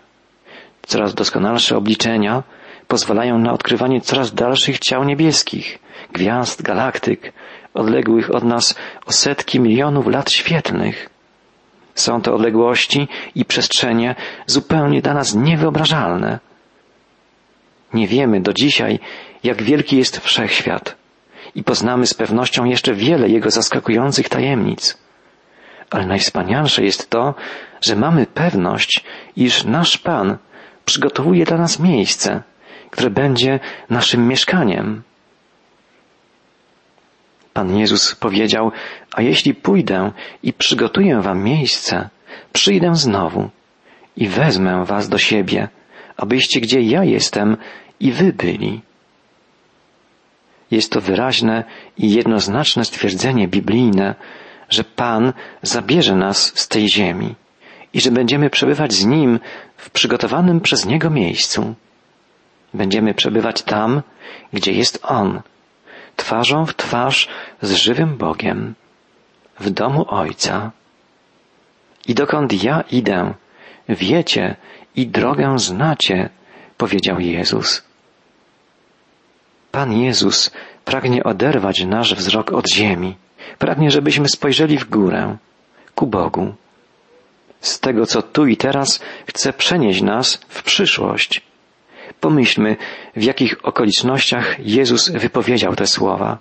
coraz 0.87 1.13
doskonalsze 1.13 1.77
obliczenia 1.77 2.43
pozwalają 2.87 3.39
na 3.39 3.53
odkrywanie 3.53 4.01
coraz 4.01 4.33
dalszych 4.33 4.79
ciał 4.79 5.03
niebieskich, 5.03 5.79
gwiazd, 6.13 6.61
galaktyk, 6.61 7.33
odległych 7.73 8.35
od 8.35 8.43
nas 8.43 8.75
o 9.05 9.11
setki 9.11 9.59
milionów 9.59 10.07
lat 10.07 10.31
świetlnych. 10.31 11.09
Są 11.95 12.21
to 12.21 12.33
odległości 12.33 13.07
i 13.35 13.45
przestrzenie 13.45 14.15
zupełnie 14.45 15.01
dla 15.01 15.13
nas 15.13 15.35
niewyobrażalne. 15.35 16.39
Nie 17.93 18.07
wiemy 18.07 18.41
do 18.41 18.53
dzisiaj, 18.53 18.99
jak 19.43 19.63
wielki 19.63 19.97
jest 19.97 20.19
wszechświat 20.19 20.95
i 21.55 21.63
poznamy 21.63 22.07
z 22.07 22.13
pewnością 22.13 22.65
jeszcze 22.65 22.93
wiele 22.93 23.29
jego 23.29 23.51
zaskakujących 23.51 24.29
tajemnic. 24.29 24.97
Ale 25.89 26.05
najwspanialsze 26.05 26.83
jest 26.83 27.09
to, 27.09 27.35
że 27.81 27.95
mamy 27.95 28.25
pewność, 28.25 29.03
iż 29.35 29.63
nasz 29.63 29.97
Pan 29.97 30.37
przygotowuje 30.85 31.45
dla 31.45 31.57
nas 31.57 31.79
miejsce, 31.79 32.43
które 32.89 33.09
będzie 33.09 33.59
naszym 33.89 34.27
mieszkaniem. 34.27 35.03
Pan 37.53 37.77
Jezus 37.77 38.15
powiedział, 38.15 38.71
a 39.13 39.21
jeśli 39.21 39.53
pójdę 39.55 40.11
i 40.43 40.53
przygotuję 40.53 41.21
wam 41.21 41.43
miejsce, 41.43 42.09
przyjdę 42.53 42.95
znowu 42.95 43.49
i 44.17 44.27
wezmę 44.27 44.85
was 44.85 45.09
do 45.09 45.17
siebie, 45.17 45.67
abyście 46.17 46.61
gdzie 46.61 46.81
ja 46.81 47.03
jestem 47.03 47.57
i 47.99 48.11
wy 48.11 48.33
byli. 48.33 48.81
Jest 50.71 50.91
to 50.91 51.01
wyraźne 51.01 51.63
i 51.97 52.13
jednoznaczne 52.13 52.85
stwierdzenie 52.85 53.47
biblijne, 53.47 54.15
że 54.69 54.83
Pan 54.83 55.33
zabierze 55.61 56.15
nas 56.15 56.59
z 56.59 56.67
tej 56.67 56.89
ziemi 56.89 57.35
i 57.93 58.01
że 58.01 58.11
będziemy 58.11 58.49
przebywać 58.49 58.93
z 58.93 59.05
Nim 59.05 59.39
w 59.77 59.89
przygotowanym 59.89 60.61
przez 60.61 60.85
Niego 60.85 61.09
miejscu. 61.09 61.75
Będziemy 62.73 63.13
przebywać 63.13 63.61
tam, 63.61 64.01
gdzie 64.53 64.71
jest 64.71 64.99
On, 65.03 65.41
twarzą 66.15 66.65
w 66.65 66.75
twarz 66.75 67.27
z 67.61 67.71
żywym 67.71 68.17
Bogiem, 68.17 68.75
w 69.59 69.69
domu 69.69 70.05
Ojca. 70.07 70.71
I 72.07 72.15
dokąd 72.15 72.63
ja 72.63 72.83
idę, 72.91 73.33
wiecie 73.89 74.55
i 74.95 75.07
drogę 75.07 75.59
znacie, 75.59 76.29
powiedział 76.77 77.19
Jezus. 77.19 77.83
Pan 79.71 79.93
Jezus 79.93 80.51
pragnie 80.85 81.23
oderwać 81.23 81.85
nasz 81.85 82.15
wzrok 82.15 82.51
od 82.51 82.69
ziemi. 82.69 83.15
Pragnie, 83.57 83.91
żebyśmy 83.91 84.29
spojrzeli 84.29 84.77
w 84.77 84.89
górę, 84.89 85.37
ku 85.95 86.07
Bogu. 86.07 86.53
Z 87.63 87.79
tego, 87.79 88.05
co 88.05 88.21
tu 88.21 88.47
i 88.47 88.57
teraz 88.57 88.99
chce 89.27 89.53
przenieść 89.53 90.01
nas 90.01 90.39
w 90.47 90.63
przyszłość. 90.63 91.41
Pomyślmy, 92.19 92.75
w 93.15 93.23
jakich 93.23 93.65
okolicznościach 93.65 94.59
Jezus 94.59 95.09
wypowiedział 95.09 95.75
te 95.75 95.87
słowa. 95.87 96.37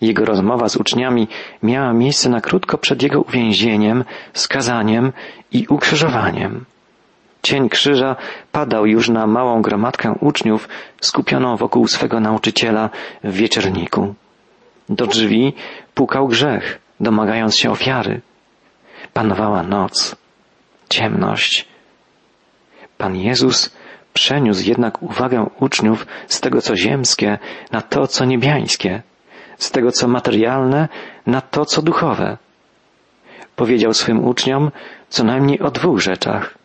Jego 0.00 0.24
rozmowa 0.24 0.68
z 0.68 0.76
uczniami 0.76 1.28
miała 1.62 1.92
miejsce 1.92 2.28
na 2.28 2.40
krótko 2.40 2.78
przed 2.78 3.02
jego 3.02 3.20
uwięzieniem, 3.20 4.04
skazaniem 4.34 5.12
i 5.52 5.66
ukrzyżowaniem. 5.66 6.64
Cień 7.42 7.68
krzyża 7.68 8.16
padał 8.52 8.86
już 8.86 9.08
na 9.08 9.26
małą 9.26 9.62
gromadkę 9.62 10.14
uczniów 10.20 10.68
skupioną 11.00 11.56
wokół 11.56 11.88
swego 11.88 12.20
nauczyciela 12.20 12.90
w 13.24 13.32
wieczerniku. 13.32 14.14
Do 14.88 15.06
drzwi 15.06 15.52
pukał 15.94 16.28
grzech, 16.28 16.78
domagając 17.00 17.56
się 17.56 17.70
ofiary. 17.70 18.20
Panowała 19.20 19.62
noc, 19.62 20.16
ciemność. 20.88 21.68
Pan 22.98 23.16
Jezus 23.16 23.70
przeniósł 24.12 24.68
jednak 24.68 25.02
uwagę 25.02 25.46
uczniów 25.60 26.06
z 26.28 26.40
tego, 26.40 26.62
co 26.62 26.76
ziemskie, 26.76 27.38
na 27.72 27.80
to, 27.82 28.06
co 28.06 28.24
niebiańskie, 28.24 29.02
z 29.58 29.70
tego, 29.70 29.92
co 29.92 30.08
materialne, 30.08 30.88
na 31.26 31.40
to, 31.40 31.64
co 31.64 31.82
duchowe. 31.82 32.38
Powiedział 33.56 33.94
swym 33.94 34.24
uczniom 34.24 34.70
co 35.08 35.24
najmniej 35.24 35.60
o 35.60 35.70
dwóch 35.70 36.00
rzeczach. 36.00 36.58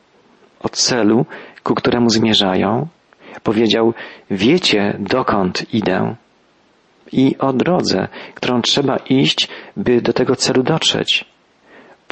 O 0.60 0.70
celu, 0.70 1.26
ku 1.64 1.76
któremu 1.76 2.10
zmierzają. 2.10 2.88
Powiedział, 3.44 3.94
wiecie, 4.32 4.98
dokąd 5.00 5.74
idę. 5.74 6.16
I 7.12 7.38
o 7.38 7.54
drodze, 7.54 8.08
którą 8.36 8.62
trzeba 8.62 8.98
iść, 8.98 9.48
by 9.78 10.02
do 10.02 10.14
tego 10.14 10.36
celu 10.36 10.64
dotrzeć. 10.64 11.35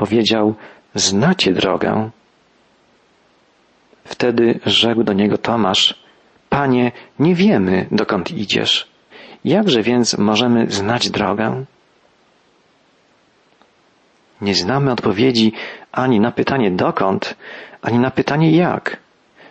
Powiedział, 0.03 0.55
znacie 0.95 1.53
drogę. 1.53 2.09
Wtedy 4.05 4.59
rzekł 4.65 5.03
do 5.03 5.13
niego 5.13 5.37
Tomasz, 5.37 6.03
Panie, 6.49 6.91
nie 7.19 7.35
wiemy, 7.35 7.85
dokąd 7.91 8.31
idziesz. 8.31 8.87
Jakże 9.45 9.81
więc 9.83 10.17
możemy 10.17 10.71
znać 10.71 11.09
drogę? 11.09 11.65
Nie 14.41 14.55
znamy 14.55 14.91
odpowiedzi 14.91 15.53
ani 15.91 16.19
na 16.19 16.31
pytanie 16.31 16.71
dokąd, 16.71 17.35
ani 17.81 17.99
na 17.99 18.11
pytanie 18.11 18.51
jak, 18.51 18.97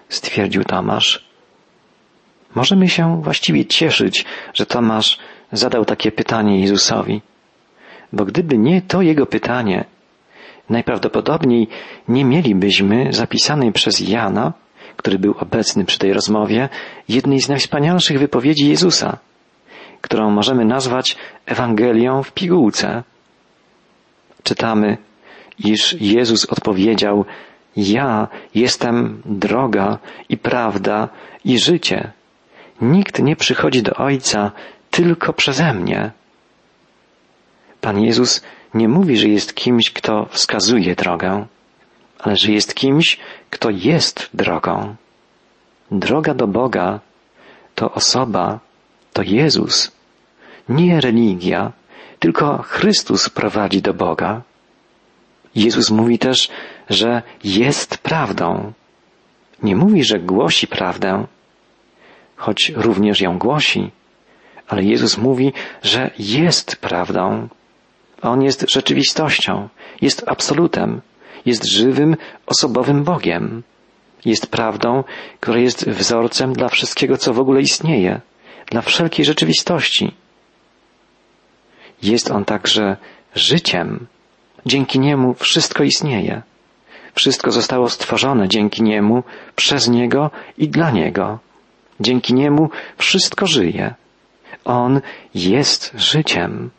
stwierdził 0.08 0.64
Tomasz. 0.64 1.24
Możemy 2.54 2.88
się 2.88 3.22
właściwie 3.22 3.66
cieszyć, 3.66 4.24
że 4.54 4.66
Tomasz 4.66 5.18
zadał 5.52 5.84
takie 5.84 6.12
pytanie 6.12 6.60
Jezusowi, 6.60 7.22
bo 8.12 8.24
gdyby 8.24 8.58
nie 8.58 8.82
to 8.82 9.02
jego 9.02 9.26
pytanie, 9.26 9.84
najprawdopodobniej 10.72 11.68
nie 12.08 12.24
mielibyśmy 12.24 13.12
zapisanej 13.12 13.72
przez 13.72 14.00
Jana, 14.00 14.52
który 14.96 15.18
był 15.18 15.34
obecny 15.38 15.84
przy 15.84 15.98
tej 15.98 16.12
rozmowie, 16.12 16.68
jednej 17.08 17.40
z 17.40 17.48
najwspanialszych 17.48 18.18
wypowiedzi 18.18 18.68
Jezusa, 18.68 19.18
którą 20.00 20.30
możemy 20.30 20.64
nazwać 20.64 21.16
Ewangelią 21.46 22.22
w 22.22 22.32
pigułce. 22.32 23.02
Czytamy, 24.42 24.96
iż 25.58 25.96
Jezus 26.00 26.46
odpowiedział, 26.46 27.24
ja 27.76 28.28
jestem 28.54 29.22
droga 29.24 29.98
i 30.28 30.36
prawda 30.36 31.08
i 31.44 31.58
życie. 31.58 32.12
Nikt 32.80 33.22
nie 33.22 33.36
przychodzi 33.36 33.82
do 33.82 33.94
Ojca 33.94 34.52
tylko 34.90 35.32
przeze 35.32 35.74
mnie. 35.74 36.10
Pan 37.80 38.00
Jezus 38.00 38.42
nie 38.74 38.88
mówi, 38.88 39.16
że 39.16 39.28
jest 39.28 39.54
kimś, 39.54 39.90
kto 39.90 40.26
wskazuje 40.30 40.94
drogę, 40.94 41.46
ale 42.18 42.36
że 42.36 42.52
jest 42.52 42.74
kimś, 42.74 43.18
kto 43.50 43.70
jest 43.70 44.30
drogą. 44.34 44.94
Droga 45.90 46.34
do 46.34 46.46
Boga 46.46 47.00
to 47.74 47.92
osoba, 47.92 48.60
to 49.12 49.22
Jezus, 49.22 49.92
nie 50.68 51.00
religia, 51.00 51.72
tylko 52.18 52.62
Chrystus 52.62 53.28
prowadzi 53.28 53.82
do 53.82 53.94
Boga. 53.94 54.42
Jezus 55.54 55.90
mówi 55.90 56.18
też, 56.18 56.48
że 56.90 57.22
jest 57.44 57.98
prawdą. 57.98 58.72
Nie 59.62 59.76
mówi, 59.76 60.04
że 60.04 60.18
głosi 60.18 60.66
prawdę, 60.66 61.26
choć 62.36 62.72
również 62.76 63.20
ją 63.20 63.38
głosi, 63.38 63.90
ale 64.68 64.82
Jezus 64.82 65.18
mówi, 65.18 65.52
że 65.82 66.10
jest 66.18 66.76
prawdą. 66.76 67.48
On 68.22 68.42
jest 68.42 68.70
rzeczywistością, 68.70 69.68
jest 70.00 70.24
absolutem, 70.26 71.00
jest 71.46 71.64
żywym, 71.64 72.16
osobowym 72.46 73.04
Bogiem. 73.04 73.62
Jest 74.24 74.46
prawdą, 74.46 75.04
która 75.40 75.58
jest 75.58 75.88
wzorcem 75.88 76.52
dla 76.52 76.68
wszystkiego, 76.68 77.16
co 77.16 77.32
w 77.32 77.40
ogóle 77.40 77.60
istnieje, 77.60 78.20
dla 78.70 78.82
wszelkiej 78.82 79.24
rzeczywistości. 79.24 80.14
Jest 82.02 82.30
On 82.30 82.44
także 82.44 82.96
życiem. 83.34 84.06
Dzięki 84.66 84.98
Niemu 85.00 85.34
wszystko 85.34 85.84
istnieje. 85.84 86.42
Wszystko 87.14 87.50
zostało 87.50 87.88
stworzone 87.88 88.48
dzięki 88.48 88.82
Niemu, 88.82 89.22
przez 89.56 89.88
Niego 89.88 90.30
i 90.58 90.68
dla 90.68 90.90
Niego. 90.90 91.38
Dzięki 92.00 92.34
Niemu 92.34 92.70
wszystko 92.98 93.46
żyje. 93.46 93.94
On 94.64 95.00
jest 95.34 95.92
życiem. 95.94 96.70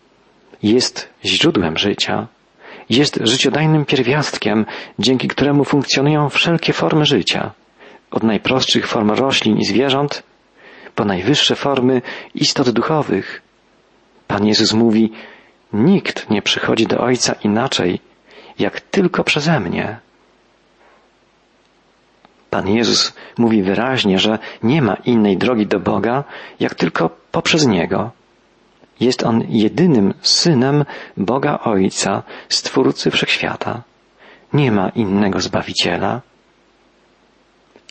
Jest 0.64 1.10
źródłem 1.26 1.78
życia. 1.78 2.28
Jest 2.90 3.20
życiodajnym 3.22 3.86
pierwiastkiem, 3.86 4.66
dzięki 5.00 5.28
któremu 5.28 5.64
funkcjonują 5.64 6.30
wszelkie 6.30 6.74
formy 6.74 7.06
życia. 7.06 7.52
Od 8.12 8.24
najprostszych 8.24 8.88
form 8.88 9.12
roślin 9.12 9.58
i 9.58 9.66
zwierząt, 9.66 10.24
po 10.96 11.06
najwyższe 11.06 11.56
formy 11.56 12.02
istot 12.36 12.70
duchowych. 12.70 13.42
Pan 14.28 14.46
Jezus 14.46 14.74
mówi, 14.74 15.12
nikt 15.74 16.30
nie 16.30 16.42
przychodzi 16.42 16.88
do 16.88 17.00
Ojca 17.00 17.36
inaczej, 17.44 18.00
jak 18.60 18.82
tylko 18.82 19.24
przeze 19.24 19.60
mnie. 19.60 20.00
Pan 22.50 22.68
Jezus 22.68 23.14
mówi 23.38 23.64
wyraźnie, 23.64 24.20
że 24.20 24.40
nie 24.64 24.82
ma 24.82 24.96
innej 24.96 25.38
drogi 25.38 25.68
do 25.68 25.80
Boga, 25.80 26.24
jak 26.60 26.76
tylko 26.76 27.10
poprzez 27.32 27.68
Niego. 27.68 28.12
Jest 29.00 29.24
On 29.24 29.44
jedynym 29.50 30.14
synem 30.22 30.86
Boga 31.18 31.60
Ojca, 31.64 32.24
Stwórcy 32.50 33.12
Wszechświata. 33.12 33.84
Nie 34.54 34.72
ma 34.72 34.90
innego 34.90 35.42
Zbawiciela. 35.42 36.22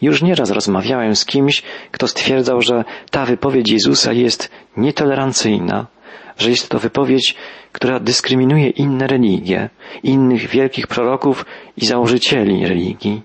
Już 0.02 0.22
nieraz 0.22 0.50
rozmawiałem 0.50 1.16
z 1.16 1.24
kimś, 1.24 1.62
kto 1.90 2.08
stwierdzał, 2.08 2.62
że 2.62 2.84
ta 3.10 3.24
wypowiedź 3.26 3.70
Jezusa 3.70 4.12
jest 4.12 4.50
nietolerancyjna, 4.76 5.86
że 6.38 6.50
jest 6.50 6.68
to 6.68 6.78
wypowiedź, 6.78 7.34
która 7.72 8.00
dyskryminuje 8.00 8.68
inne 8.68 9.06
religie, 9.06 9.68
innych 10.02 10.48
wielkich 10.48 10.86
proroków 10.86 11.46
i 11.76 11.86
założycieli 11.86 12.66
religii. 12.66 13.22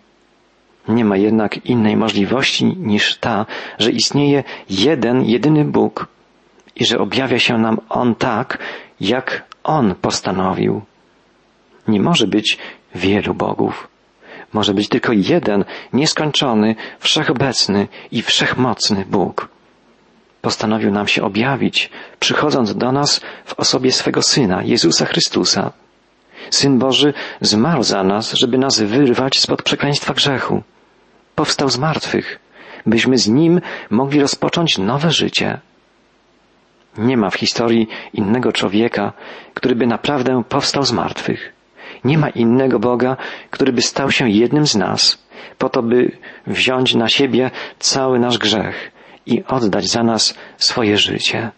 Nie 0.88 1.06
ma 1.06 1.18
jednak 1.18 1.66
innej 1.66 1.98
możliwości 1.98 2.66
niż 2.66 3.18
ta, 3.18 3.46
że 3.80 3.92
istnieje 3.92 4.44
jeden, 4.70 5.26
jedyny 5.26 5.66
Bóg 5.66 6.08
i 6.80 6.86
że 6.86 7.00
objawia 7.00 7.40
się 7.40 7.58
nam 7.58 7.78
On 7.90 8.16
tak, 8.16 8.58
jak 9.02 9.44
On 9.64 9.96
postanowił. 9.96 10.82
Nie 11.88 12.02
może 12.02 12.28
być 12.28 12.58
wielu 12.96 13.34
bogów. 13.34 13.88
Może 14.54 14.74
być 14.74 14.90
tylko 14.90 15.14
jeden, 15.14 15.66
nieskończony, 15.94 16.76
wszechobecny 17.00 17.88
i 18.12 18.22
wszechmocny 18.22 19.06
Bóg. 19.10 19.50
Postanowił 20.42 20.92
nam 20.92 21.08
się 21.08 21.24
objawić, 21.24 21.90
przychodząc 22.20 22.76
do 22.76 22.92
nas 22.92 23.22
w 23.46 23.60
osobie 23.60 23.92
swego 23.92 24.22
Syna, 24.22 24.64
Jezusa 24.64 25.06
Chrystusa. 25.06 25.72
Syn 26.50 26.80
Boży 26.80 27.14
zmarł 27.42 27.84
za 27.84 28.04
nas, 28.04 28.34
żeby 28.34 28.58
nas 28.58 28.80
wyrwać 28.80 29.40
spod 29.40 29.64
przekleństwa 29.64 30.14
grzechu 30.14 30.64
powstał 31.36 31.70
z 31.70 31.78
martwych, 31.78 32.40
byśmy 32.86 33.18
z 33.18 33.28
Nim 33.28 33.62
mogli 33.90 34.22
rozpocząć 34.22 34.78
nowe 34.78 35.12
życie. 35.12 35.60
Nie 36.98 37.18
ma 37.18 37.30
w 37.30 37.36
historii 37.36 37.88
innego 38.14 38.52
człowieka, 38.52 39.14
który 39.54 39.76
by 39.76 39.88
naprawdę 39.88 40.44
powstał 40.50 40.84
z 40.84 40.92
martwych. 40.92 41.54
Nie 42.04 42.18
ma 42.18 42.30
innego 42.30 42.80
Boga, 42.80 43.18
który 43.50 43.74
by 43.74 43.82
stał 43.82 44.12
się 44.12 44.30
jednym 44.30 44.68
z 44.68 44.76
nas, 44.76 45.28
po 45.58 45.70
to, 45.70 45.84
by 45.84 46.12
wziąć 46.48 46.96
na 46.96 47.08
siebie 47.08 47.52
cały 47.80 48.20
nasz 48.20 48.38
grzech 48.38 48.92
i 49.26 49.44
oddać 49.48 49.88
za 49.88 50.04
nas 50.04 50.38
swoje 50.58 50.98
życie. 50.98 51.52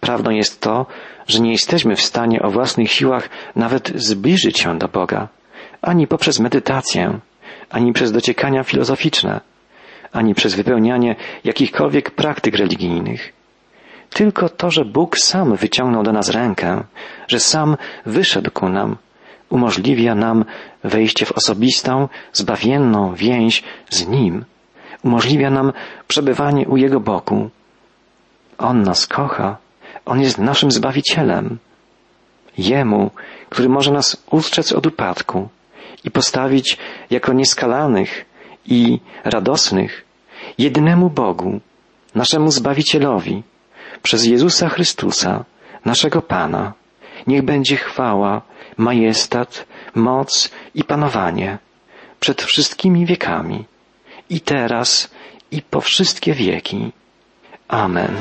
Prawdą 0.00 0.30
jest 0.30 0.60
to, 0.60 0.86
że 1.26 1.40
nie 1.40 1.52
jesteśmy 1.52 1.96
w 1.96 2.00
stanie 2.00 2.42
o 2.42 2.50
własnych 2.50 2.92
siłach 2.92 3.28
nawet 3.56 3.92
zbliżyć 3.94 4.58
się 4.58 4.78
do 4.78 4.88
Boga, 4.88 5.28
ani 5.82 6.06
poprzez 6.06 6.40
medytację, 6.40 7.18
ani 7.70 7.92
przez 7.92 8.12
dociekania 8.12 8.62
filozoficzne, 8.62 9.40
ani 10.12 10.34
przez 10.34 10.54
wypełnianie 10.54 11.16
jakichkolwiek 11.44 12.10
praktyk 12.10 12.56
religijnych. 12.56 13.39
Tylko 14.10 14.48
to, 14.48 14.70
że 14.70 14.84
Bóg 14.84 15.18
sam 15.18 15.56
wyciągnął 15.56 16.02
do 16.02 16.12
nas 16.12 16.28
rękę, 16.28 16.84
że 17.28 17.40
sam 17.40 17.76
wyszedł 18.06 18.50
ku 18.50 18.68
nam, 18.68 18.96
umożliwia 19.50 20.14
nam 20.14 20.44
wejście 20.84 21.26
w 21.26 21.32
osobistą, 21.32 22.08
zbawienną 22.32 23.14
więź 23.14 23.62
z 23.90 24.06
Nim, 24.08 24.44
umożliwia 25.04 25.50
nam 25.50 25.72
przebywanie 26.08 26.68
u 26.68 26.76
Jego 26.76 27.00
boku. 27.00 27.50
On 28.58 28.82
nas 28.82 29.06
kocha, 29.06 29.56
On 30.04 30.20
jest 30.20 30.38
naszym 30.38 30.70
Zbawicielem. 30.70 31.58
Jemu, 32.58 33.10
który 33.48 33.68
może 33.68 33.92
nas 33.92 34.24
ustrzec 34.30 34.72
od 34.72 34.86
upadku, 34.86 35.48
i 36.04 36.10
postawić 36.10 36.78
jako 37.10 37.32
nieskalanych 37.32 38.24
i 38.66 39.00
radosnych 39.24 40.04
jednemu 40.58 41.10
Bogu, 41.10 41.60
naszemu 42.14 42.50
Zbawicielowi, 42.50 43.42
przez 44.02 44.24
Jezusa 44.24 44.68
Chrystusa, 44.68 45.44
naszego 45.84 46.22
Pana. 46.22 46.72
Niech 47.26 47.42
będzie 47.42 47.76
chwała, 47.76 48.42
majestat, 48.76 49.66
moc 49.94 50.50
i 50.74 50.84
panowanie 50.84 51.58
przed 52.20 52.42
wszystkimi 52.42 53.06
wiekami, 53.06 53.64
i 54.30 54.40
teraz, 54.40 55.10
i 55.50 55.62
po 55.62 55.80
wszystkie 55.80 56.34
wieki. 56.34 56.92
Amen. 57.68 58.16